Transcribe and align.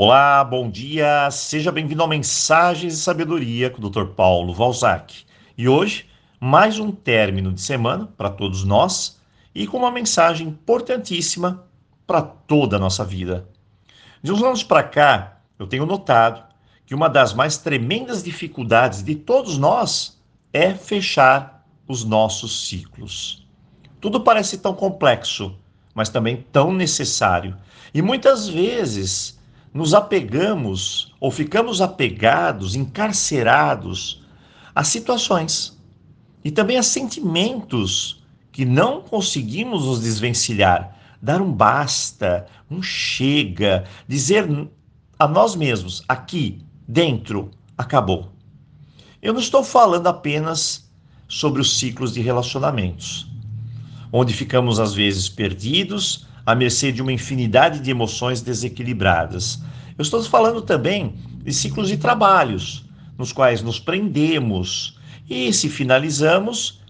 Olá, 0.00 0.44
bom 0.44 0.70
dia, 0.70 1.28
seja 1.28 1.72
bem-vindo 1.72 2.00
ao 2.00 2.08
Mensagens 2.08 2.92
de 2.92 3.00
Sabedoria 3.00 3.68
com 3.68 3.84
o 3.84 3.90
Dr. 3.90 4.04
Paulo 4.14 4.54
Valzac. 4.54 5.24
E 5.56 5.68
hoje, 5.68 6.06
mais 6.38 6.78
um 6.78 6.92
término 6.92 7.52
de 7.52 7.60
semana 7.60 8.06
para 8.16 8.30
todos 8.30 8.62
nós 8.62 9.20
e 9.52 9.66
com 9.66 9.78
uma 9.78 9.90
mensagem 9.90 10.46
importantíssima 10.46 11.66
para 12.06 12.22
toda 12.22 12.76
a 12.76 12.78
nossa 12.78 13.04
vida. 13.04 13.48
De 14.22 14.30
uns 14.30 14.40
anos 14.40 14.62
para 14.62 14.84
cá, 14.84 15.40
eu 15.58 15.66
tenho 15.66 15.84
notado 15.84 16.44
que 16.86 16.94
uma 16.94 17.08
das 17.08 17.34
mais 17.34 17.58
tremendas 17.58 18.22
dificuldades 18.22 19.02
de 19.02 19.16
todos 19.16 19.58
nós 19.58 20.16
é 20.52 20.74
fechar 20.74 21.66
os 21.88 22.04
nossos 22.04 22.68
ciclos. 22.68 23.44
Tudo 24.00 24.20
parece 24.20 24.58
tão 24.58 24.74
complexo, 24.74 25.58
mas 25.92 26.08
também 26.08 26.46
tão 26.52 26.72
necessário. 26.72 27.56
E 27.92 28.00
muitas 28.00 28.48
vezes 28.48 29.37
nos 29.72 29.94
apegamos 29.94 31.14
ou 31.20 31.30
ficamos 31.30 31.80
apegados, 31.80 32.74
encarcerados 32.74 34.22
a 34.74 34.84
situações 34.84 35.78
e 36.44 36.50
também 36.50 36.78
a 36.78 36.82
sentimentos 36.82 38.22
que 38.52 38.64
não 38.64 39.02
conseguimos 39.02 39.84
nos 39.84 40.00
desvencilhar, 40.00 40.96
dar 41.20 41.40
um 41.40 41.52
basta, 41.52 42.46
um 42.70 42.82
chega, 42.82 43.84
dizer 44.06 44.48
a 45.18 45.28
nós 45.28 45.54
mesmos, 45.54 46.02
aqui, 46.08 46.60
dentro, 46.86 47.50
acabou. 47.76 48.32
Eu 49.20 49.32
não 49.32 49.40
estou 49.40 49.64
falando 49.64 50.06
apenas 50.06 50.88
sobre 51.28 51.60
os 51.60 51.78
ciclos 51.78 52.14
de 52.14 52.20
relacionamentos, 52.20 53.30
onde 54.12 54.32
ficamos 54.32 54.80
às 54.80 54.94
vezes 54.94 55.28
perdidos 55.28 56.26
à 56.48 56.54
mercê 56.54 56.90
de 56.90 57.02
uma 57.02 57.12
infinidade 57.12 57.78
de 57.78 57.90
emoções 57.90 58.40
desequilibradas. 58.40 59.60
Eu 59.98 60.02
estou 60.02 60.24
falando 60.24 60.62
também 60.62 61.14
de 61.44 61.52
ciclos 61.52 61.88
de 61.88 61.98
trabalhos, 61.98 62.86
nos 63.18 63.32
quais 63.32 63.60
nos 63.60 63.78
prendemos 63.78 64.98
e, 65.28 65.52
se 65.52 65.68
finalizamos, 65.68 66.80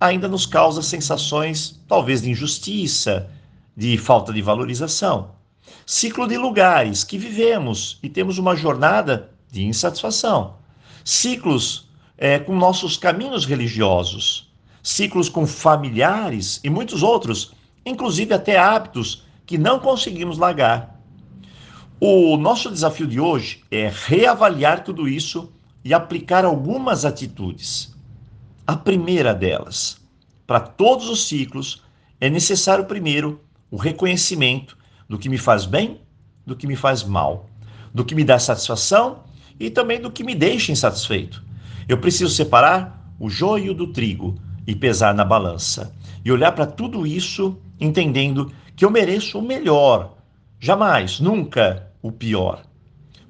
ainda 0.00 0.26
nos 0.26 0.46
causa 0.46 0.82
sensações, 0.82 1.80
talvez, 1.86 2.22
de 2.22 2.30
injustiça, 2.30 3.30
de 3.76 3.96
falta 3.98 4.32
de 4.32 4.42
valorização. 4.42 5.30
Ciclo 5.86 6.26
de 6.26 6.36
lugares 6.36 7.04
que 7.04 7.16
vivemos 7.16 8.00
e 8.02 8.08
temos 8.08 8.36
uma 8.36 8.56
jornada 8.56 9.30
de 9.48 9.64
insatisfação. 9.64 10.56
Ciclos 11.04 11.88
é, 12.18 12.40
com 12.40 12.56
nossos 12.56 12.96
caminhos 12.96 13.44
religiosos, 13.44 14.52
ciclos 14.82 15.28
com 15.28 15.46
familiares 15.46 16.58
e 16.64 16.68
muitos 16.68 17.04
outros 17.04 17.52
inclusive 17.84 18.34
até 18.34 18.58
hábitos 18.58 19.24
que 19.46 19.58
não 19.58 19.78
conseguimos 19.78 20.38
largar. 20.38 21.00
O 22.00 22.36
nosso 22.36 22.70
desafio 22.70 23.06
de 23.06 23.20
hoje 23.20 23.62
é 23.70 23.92
reavaliar 23.92 24.84
tudo 24.84 25.08
isso 25.08 25.52
e 25.84 25.94
aplicar 25.94 26.44
algumas 26.44 27.04
atitudes. 27.04 27.94
A 28.66 28.76
primeira 28.76 29.34
delas, 29.34 29.98
para 30.46 30.60
todos 30.60 31.08
os 31.08 31.26
ciclos, 31.28 31.82
é 32.20 32.30
necessário 32.30 32.86
primeiro 32.86 33.40
o 33.70 33.76
reconhecimento 33.76 34.76
do 35.08 35.18
que 35.18 35.28
me 35.28 35.38
faz 35.38 35.66
bem, 35.66 36.00
do 36.46 36.56
que 36.56 36.66
me 36.66 36.76
faz 36.76 37.02
mal, 37.02 37.48
do 37.92 38.04
que 38.04 38.14
me 38.14 38.24
dá 38.24 38.38
satisfação 38.38 39.24
e 39.58 39.70
também 39.70 40.00
do 40.00 40.10
que 40.10 40.24
me 40.24 40.34
deixa 40.34 40.72
insatisfeito. 40.72 41.42
Eu 41.88 41.98
preciso 41.98 42.34
separar 42.34 43.14
o 43.20 43.28
joio 43.28 43.74
do 43.74 43.88
trigo 43.88 44.34
e 44.66 44.74
pesar 44.74 45.14
na 45.14 45.24
balança 45.24 45.94
e 46.24 46.32
olhar 46.32 46.52
para 46.52 46.66
tudo 46.66 47.06
isso 47.06 47.58
entendendo 47.84 48.52
que 48.76 48.84
eu 48.84 48.90
mereço 48.90 49.38
o 49.38 49.42
melhor, 49.42 50.16
jamais, 50.58 51.20
nunca 51.20 51.90
o 52.02 52.10
pior. 52.10 52.62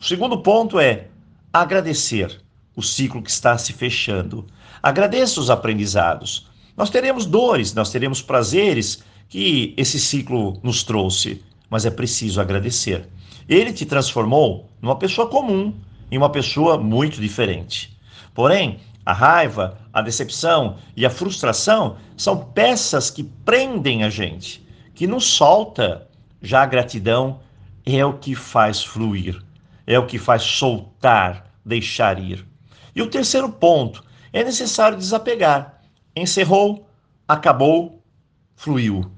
O 0.00 0.04
segundo 0.04 0.38
ponto 0.42 0.78
é 0.78 1.08
agradecer 1.52 2.40
o 2.74 2.82
ciclo 2.82 3.22
que 3.22 3.30
está 3.30 3.56
se 3.58 3.72
fechando. 3.72 4.46
Agradeça 4.82 5.40
os 5.40 5.50
aprendizados. 5.50 6.48
Nós 6.76 6.90
teremos 6.90 7.26
dores, 7.26 7.74
nós 7.74 7.90
teremos 7.90 8.22
prazeres 8.22 9.02
que 9.28 9.74
esse 9.76 9.98
ciclo 9.98 10.58
nos 10.62 10.82
trouxe, 10.82 11.42
mas 11.68 11.84
é 11.84 11.90
preciso 11.90 12.40
agradecer. 12.40 13.08
Ele 13.48 13.72
te 13.72 13.84
transformou 13.84 14.68
numa 14.80 14.96
pessoa 14.96 15.28
comum, 15.28 15.74
em 16.10 16.18
uma 16.18 16.30
pessoa 16.30 16.78
muito 16.78 17.20
diferente. 17.20 17.96
Porém, 18.34 18.78
a 19.04 19.12
raiva, 19.12 19.78
a 19.92 20.00
decepção 20.00 20.76
e 20.96 21.04
a 21.04 21.10
frustração 21.10 21.96
são 22.16 22.38
peças 22.38 23.10
que 23.10 23.24
prendem 23.24 24.04
a 24.04 24.10
gente, 24.10 24.66
que 24.94 25.06
nos 25.06 25.26
solta. 25.26 26.08
Já 26.40 26.62
a 26.62 26.66
gratidão 26.66 27.40
é 27.84 28.04
o 28.04 28.18
que 28.18 28.34
faz 28.34 28.82
fluir, 28.82 29.42
é 29.86 29.98
o 29.98 30.06
que 30.06 30.18
faz 30.18 30.42
soltar, 30.42 31.46
deixar 31.64 32.18
ir. 32.18 32.46
E 32.94 33.02
o 33.02 33.08
terceiro 33.08 33.48
ponto, 33.48 34.04
é 34.32 34.42
necessário 34.42 34.96
desapegar. 34.96 35.82
Encerrou, 36.16 36.88
acabou, 37.28 38.02
fluiu. 38.54 39.10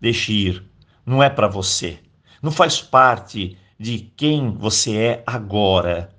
Deixe 0.00 0.32
ir. 0.32 0.64
Não 1.06 1.22
é 1.22 1.30
para 1.30 1.48
você. 1.48 1.98
Não 2.42 2.50
faz 2.50 2.80
parte 2.80 3.56
de 3.78 3.98
quem 4.16 4.50
você 4.50 4.96
é 4.96 5.22
agora. 5.26 6.10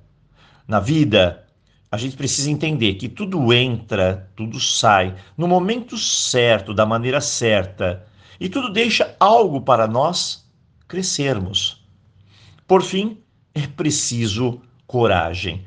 Na 0.67 0.79
vida, 0.79 1.45
a 1.91 1.97
gente 1.97 2.15
precisa 2.15 2.51
entender 2.51 2.95
que 2.95 3.09
tudo 3.09 3.51
entra, 3.51 4.29
tudo 4.35 4.59
sai 4.59 5.15
no 5.37 5.47
momento 5.47 5.97
certo, 5.97 6.73
da 6.73 6.85
maneira 6.85 7.19
certa, 7.19 8.05
e 8.39 8.47
tudo 8.47 8.69
deixa 8.69 9.15
algo 9.19 9.61
para 9.61 9.87
nós 9.87 10.47
crescermos. 10.87 11.83
Por 12.67 12.83
fim, 12.83 13.17
é 13.53 13.65
preciso 13.65 14.61
coragem. 14.85 15.65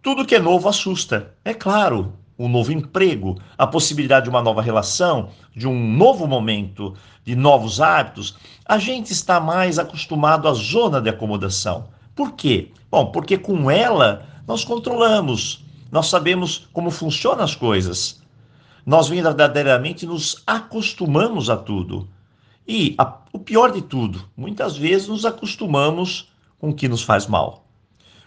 Tudo 0.00 0.24
que 0.24 0.34
é 0.34 0.38
novo 0.38 0.68
assusta, 0.68 1.34
é 1.44 1.52
claro. 1.52 2.12
Um 2.36 2.48
novo 2.48 2.72
emprego, 2.72 3.40
a 3.56 3.66
possibilidade 3.66 4.24
de 4.24 4.30
uma 4.30 4.42
nova 4.42 4.60
relação, 4.60 5.30
de 5.54 5.68
um 5.68 5.92
novo 5.96 6.26
momento, 6.26 6.94
de 7.24 7.36
novos 7.36 7.80
hábitos, 7.80 8.36
a 8.66 8.76
gente 8.76 9.12
está 9.12 9.38
mais 9.38 9.78
acostumado 9.78 10.48
à 10.48 10.52
zona 10.52 11.00
de 11.00 11.08
acomodação. 11.08 11.88
Por 12.14 12.32
quê? 12.32 12.70
Bom, 12.90 13.06
porque 13.06 13.38
com 13.38 13.70
ela 13.70 14.26
nós 14.46 14.64
controlamos, 14.64 15.63
nós 15.94 16.08
sabemos 16.08 16.66
como 16.72 16.90
funcionam 16.90 17.44
as 17.44 17.54
coisas. 17.54 18.20
Nós 18.84 19.06
verdadeiramente 19.06 20.04
nos 20.04 20.42
acostumamos 20.44 21.48
a 21.48 21.56
tudo. 21.56 22.08
E 22.66 22.96
a, 22.98 23.18
o 23.32 23.38
pior 23.38 23.70
de 23.70 23.80
tudo, 23.80 24.28
muitas 24.36 24.76
vezes 24.76 25.06
nos 25.06 25.24
acostumamos 25.24 26.32
com 26.58 26.70
o 26.70 26.74
que 26.74 26.88
nos 26.88 27.04
faz 27.04 27.28
mal. 27.28 27.64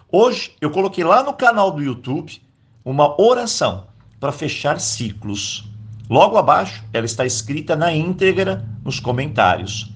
Hoje 0.09 0.53
eu 0.61 0.72
coloquei 0.72 1.03
lá 1.03 1.22
no 1.22 1.33
canal 1.33 1.69
do 1.69 1.83
YouTube 1.83 2.41
uma 2.85 3.22
oração 3.22 3.88
para 4.17 4.31
fechar 4.31 4.79
ciclos. 4.79 5.69
Logo 6.09 6.38
abaixo, 6.38 6.85
ela 6.94 7.05
está 7.05 7.25
escrita 7.25 7.75
na 7.75 7.94
íntegra 7.94 8.66
nos 8.81 8.97
comentários. 8.97 9.91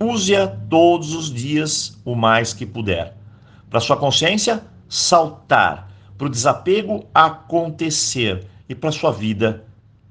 Use-a 0.00 0.48
todos 0.48 1.14
os 1.14 1.32
dias 1.32 1.96
o 2.04 2.16
mais 2.16 2.52
que 2.52 2.66
puder. 2.66 3.16
Para 3.70 3.78
sua 3.78 3.96
consciência 3.96 4.64
saltar 4.88 5.93
para 6.16 6.26
o 6.26 6.30
desapego 6.30 7.06
acontecer 7.14 8.46
e 8.68 8.74
para 8.74 8.90
a 8.90 8.92
sua 8.92 9.10
vida 9.10 9.64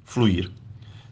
fluir. 0.03 0.51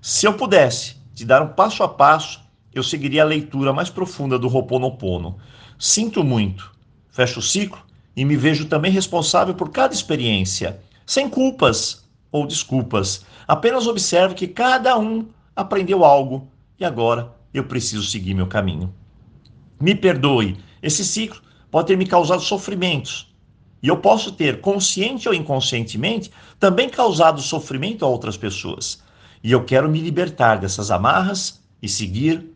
Se 0.01 0.25
eu 0.25 0.33
pudesse 0.33 0.95
te 1.13 1.25
dar 1.25 1.41
um 1.41 1.49
passo 1.49 1.83
a 1.83 1.87
passo, 1.87 2.41
eu 2.73 2.83
seguiria 2.83 3.23
a 3.23 3.25
leitura 3.25 3.73
mais 3.73 3.89
profunda 3.89 4.37
do 4.39 4.47
Roponopono. 4.47 5.37
Sinto 5.77 6.23
muito, 6.23 6.71
fecho 7.09 7.39
o 7.39 7.43
ciclo 7.43 7.81
e 8.15 8.25
me 8.25 8.35
vejo 8.35 8.65
também 8.65 8.91
responsável 8.91 9.53
por 9.53 9.69
cada 9.69 9.93
experiência, 9.93 10.79
sem 11.05 11.29
culpas 11.29 12.03
ou 12.31 12.47
desculpas. 12.47 13.25
Apenas 13.47 13.87
observo 13.87 14.35
que 14.35 14.47
cada 14.47 14.97
um 14.97 15.27
aprendeu 15.55 16.05
algo 16.05 16.47
e 16.79 16.85
agora 16.85 17.31
eu 17.53 17.65
preciso 17.65 18.03
seguir 18.03 18.33
meu 18.33 18.47
caminho. 18.47 18.93
Me 19.79 19.95
perdoe, 19.95 20.57
esse 20.81 21.03
ciclo 21.03 21.41
pode 21.69 21.87
ter 21.87 21.97
me 21.97 22.05
causado 22.05 22.41
sofrimentos, 22.41 23.30
e 23.81 23.87
eu 23.87 23.97
posso 23.97 24.31
ter, 24.31 24.61
consciente 24.61 25.27
ou 25.27 25.33
inconscientemente, 25.33 26.31
também 26.59 26.89
causado 26.89 27.41
sofrimento 27.41 28.05
a 28.05 28.07
outras 28.07 28.37
pessoas. 28.37 29.01
E 29.43 29.51
eu 29.51 29.63
quero 29.63 29.89
me 29.89 29.99
libertar 29.99 30.57
dessas 30.59 30.91
amarras 30.91 31.59
e 31.81 31.89
seguir 31.89 32.47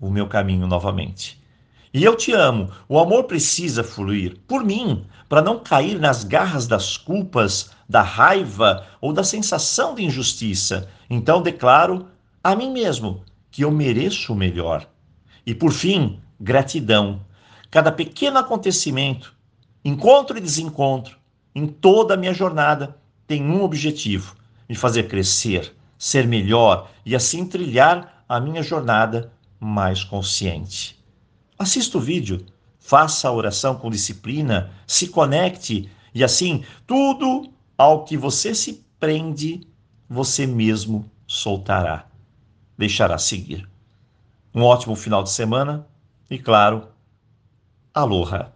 o 0.00 0.10
meu 0.10 0.26
caminho 0.26 0.66
novamente. 0.66 1.40
E 1.94 2.02
eu 2.02 2.16
te 2.16 2.32
amo. 2.32 2.70
O 2.88 2.98
amor 2.98 3.24
precisa 3.24 3.84
fluir 3.84 4.38
por 4.48 4.64
mim, 4.64 5.04
para 5.28 5.42
não 5.42 5.58
cair 5.58 6.00
nas 6.00 6.24
garras 6.24 6.66
das 6.66 6.96
culpas, 6.96 7.70
da 7.88 8.02
raiva 8.02 8.86
ou 9.00 9.12
da 9.12 9.22
sensação 9.22 9.94
de 9.94 10.02
injustiça. 10.02 10.88
Então 11.08 11.42
declaro 11.42 12.08
a 12.42 12.56
mim 12.56 12.72
mesmo 12.72 13.22
que 13.50 13.62
eu 13.62 13.70
mereço 13.70 14.32
o 14.32 14.36
melhor. 14.36 14.88
E 15.46 15.54
por 15.54 15.72
fim, 15.72 16.18
gratidão. 16.40 17.20
Cada 17.70 17.92
pequeno 17.92 18.38
acontecimento 18.38 19.34
encontro 19.84 20.38
e 20.38 20.40
desencontro, 20.40 21.18
em 21.54 21.66
toda 21.66 22.14
a 22.14 22.16
minha 22.16 22.32
jornada, 22.32 22.96
tem 23.26 23.42
um 23.42 23.62
objetivo: 23.62 24.36
me 24.68 24.74
fazer 24.74 25.08
crescer, 25.08 25.74
ser 25.98 26.26
melhor 26.26 26.90
e 27.04 27.14
assim 27.14 27.46
trilhar 27.46 28.24
a 28.28 28.40
minha 28.40 28.62
jornada 28.62 29.32
mais 29.60 30.02
consciente. 30.04 30.98
Assista 31.58 31.98
o 31.98 32.00
vídeo, 32.00 32.44
faça 32.78 33.28
a 33.28 33.32
oração 33.32 33.76
com 33.76 33.90
disciplina, 33.90 34.70
se 34.86 35.08
conecte 35.08 35.88
e 36.14 36.22
assim, 36.22 36.64
tudo 36.86 37.52
ao 37.76 38.04
que 38.04 38.16
você 38.16 38.54
se 38.54 38.84
prende, 38.98 39.66
você 40.08 40.46
mesmo 40.46 41.10
soltará, 41.26 42.06
deixará 42.76 43.16
seguir. 43.18 43.68
Um 44.54 44.62
ótimo 44.62 44.94
final 44.94 45.22
de 45.22 45.30
semana 45.30 45.86
e, 46.30 46.38
claro, 46.38 46.88
aloha! 47.94 48.52